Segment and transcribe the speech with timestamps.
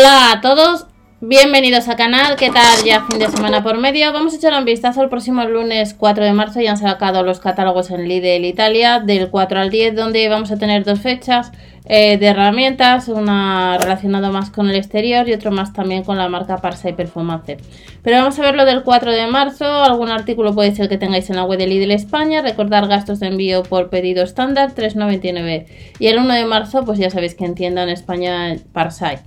[0.00, 0.86] Hola a todos,
[1.20, 2.84] bienvenidos al canal, ¿qué tal?
[2.86, 6.24] Ya fin de semana por medio, vamos a echar un vistazo el próximo lunes 4
[6.24, 10.26] de marzo, ya han sacado los catálogos en Lidl Italia del 4 al 10 donde
[10.30, 11.52] vamos a tener dos fechas
[11.84, 16.30] eh, de herramientas, una relacionada más con el exterior y otro más también con la
[16.30, 17.58] marca Parsai Performance.
[18.02, 21.28] Pero vamos a ver lo del 4 de marzo, algún artículo puede ser que tengáis
[21.28, 25.66] en la web de Lidl España, recordar gastos de envío por pedido estándar 3,99
[25.98, 29.18] y el 1 de marzo pues ya sabéis que en tienda en España Parsai.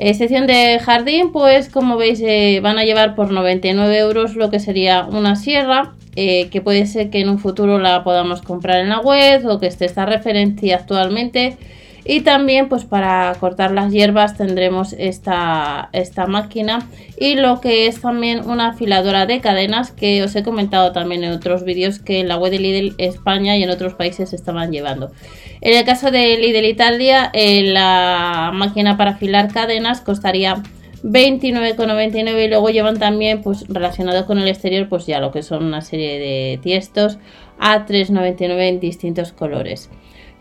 [0.00, 4.48] Eh, sección de jardín, pues como veis eh, van a llevar por 99 euros lo
[4.48, 8.78] que sería una sierra, eh, que puede ser que en un futuro la podamos comprar
[8.78, 11.56] en la web o que esté esta referencia actualmente.
[12.10, 16.88] Y también pues para cortar las hierbas tendremos esta, esta máquina
[17.20, 21.32] y lo que es también una afiladora de cadenas que os he comentado también en
[21.32, 25.12] otros vídeos que en la web de Lidl España y en otros países estaban llevando.
[25.60, 30.62] En el caso de Lidl Italia eh, la máquina para afilar cadenas costaría
[31.02, 35.62] 29,99 y luego llevan también pues relacionado con el exterior pues ya lo que son
[35.62, 37.18] una serie de tiestos
[37.58, 39.90] a 3,99 en distintos colores.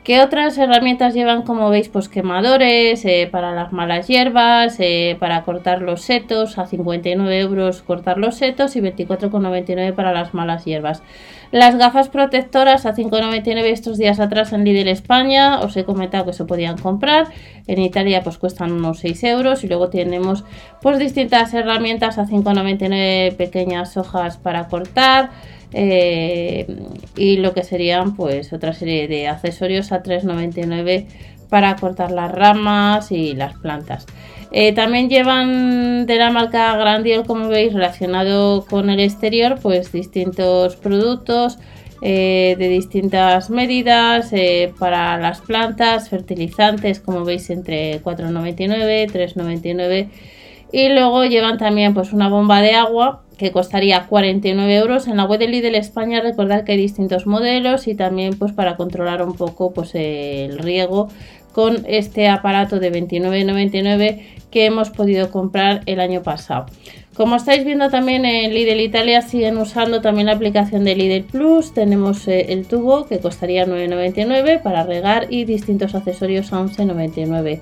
[0.08, 1.42] ¿Qué otras herramientas llevan?
[1.42, 6.66] Como veis, pues quemadores eh, para las malas hierbas, eh, para cortar los setos, a
[6.66, 11.04] 59 euros cortar los setos y 24,99 para las malas hierbas.
[11.52, 16.32] Las gafas protectoras a 5,99 estos días atrás en Lidl España, os he comentado que
[16.32, 17.28] se podían comprar.
[17.68, 20.46] En Italia pues cuestan unos 6 euros y luego tenemos
[20.82, 25.32] pues distintas herramientas a 5,99 pequeñas hojas para cortar.
[25.74, 26.66] Eh,
[27.18, 31.06] y lo que serían pues otra serie de accesorios a 3,99
[31.50, 34.06] para cortar las ramas y las plantas.
[34.52, 40.78] Eh, también llevan de la marca Grandiol, como veis, relacionado con el exterior, pues distintos
[40.78, 41.60] productos
[42.02, 44.32] eh, de distintas medidas
[44.80, 50.08] para las plantas, fertilizantes, como veis, entre 4,99, 3,99
[50.72, 55.08] y luego llevan también pues una bomba de agua que costaría 49 euros.
[55.08, 58.76] En la web de Lidl España recordad que hay distintos modelos y también pues para
[58.76, 61.10] controlar un poco pues el riego
[61.52, 66.68] con este aparato de 29,99 que hemos podido comprar el año pasado.
[67.16, 71.74] Como estáis viendo también en Lidl Italia siguen usando también la aplicación de Lidl Plus.
[71.74, 77.62] Tenemos eh, el tubo que costaría 9,99 para regar y distintos accesorios a 11,99.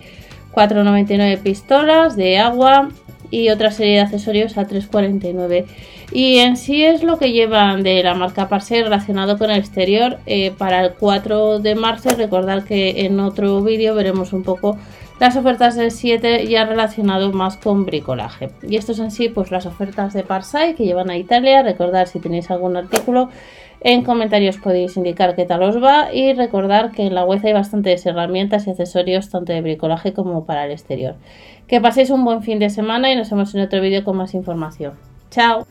[0.53, 2.89] 4,99 pistolas de agua
[3.31, 5.65] y otra serie de accesorios a 3,49
[6.11, 10.19] y en sí es lo que llevan de la marca Parse relacionado con el exterior.
[10.25, 14.77] Eh, para el 4 de marzo recordar que en otro vídeo veremos un poco
[15.19, 18.49] las ofertas del 7 ya relacionado más con bricolaje.
[18.61, 21.63] Y estos en sí pues las ofertas de Parsai que llevan a Italia.
[21.63, 23.29] Recordar si tenéis algún artículo
[23.81, 27.53] en comentarios podéis indicar qué tal os va y recordar que en la web hay
[27.53, 31.15] bastantes herramientas y accesorios tanto de bricolaje como para el exterior.
[31.67, 34.33] Que paséis un buen fin de semana y nos vemos en otro vídeo con más
[34.33, 34.93] información.
[35.29, 35.65] ¡Chao!